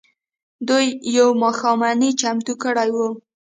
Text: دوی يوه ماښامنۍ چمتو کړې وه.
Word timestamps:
دوی 0.67 0.85
يوه 1.17 1.33
ماښامنۍ 1.43 2.11
چمتو 2.21 2.53
کړې 2.63 2.89
وه. 2.95 3.07